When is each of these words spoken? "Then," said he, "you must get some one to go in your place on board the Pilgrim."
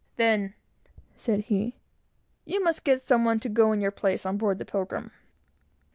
"Then," 0.15 0.55
said 1.15 1.41
he, 1.41 1.75
"you 2.43 2.63
must 2.63 2.83
get 2.83 3.03
some 3.03 3.23
one 3.23 3.39
to 3.41 3.49
go 3.49 3.71
in 3.71 3.81
your 3.81 3.91
place 3.91 4.25
on 4.25 4.35
board 4.35 4.57
the 4.57 4.65
Pilgrim." 4.65 5.11